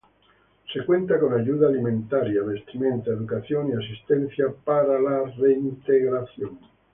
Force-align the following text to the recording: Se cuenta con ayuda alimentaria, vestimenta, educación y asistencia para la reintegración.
Se 0.73 0.83
cuenta 0.83 1.19
con 1.19 1.31
ayuda 1.31 1.67
alimentaria, 1.67 2.41
vestimenta, 2.41 3.11
educación 3.11 3.69
y 3.69 3.73
asistencia 3.73 4.47
para 4.63 4.99
la 4.99 5.25
reintegración. 5.37 6.57